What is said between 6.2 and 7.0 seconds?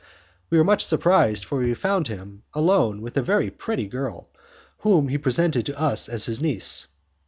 his niece.